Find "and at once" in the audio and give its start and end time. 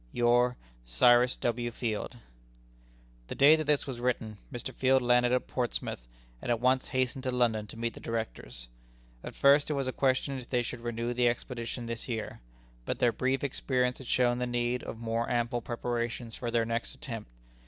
6.41-6.87